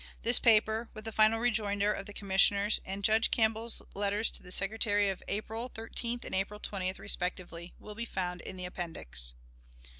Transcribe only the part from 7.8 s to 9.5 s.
be found in the Appendix.